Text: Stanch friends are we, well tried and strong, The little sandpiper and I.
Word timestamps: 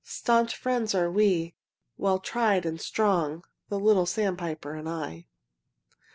Stanch 0.03 0.55
friends 0.57 0.95
are 0.95 1.11
we, 1.11 1.53
well 1.95 2.17
tried 2.17 2.65
and 2.65 2.81
strong, 2.81 3.43
The 3.69 3.79
little 3.79 4.07
sandpiper 4.07 4.73
and 4.73 4.89
I. 4.89 5.27